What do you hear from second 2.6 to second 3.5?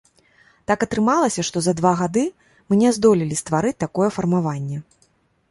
мы не здолелі